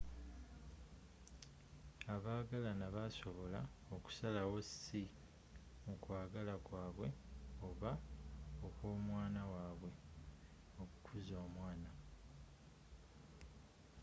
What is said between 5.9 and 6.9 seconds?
kwagala kwa